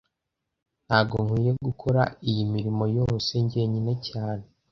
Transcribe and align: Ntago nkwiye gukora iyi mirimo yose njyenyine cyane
Ntago 0.85 1.15
nkwiye 1.25 1.51
gukora 1.67 2.01
iyi 2.29 2.43
mirimo 2.53 2.83
yose 2.97 3.31
njyenyine 3.45 3.93
cyane 4.07 4.45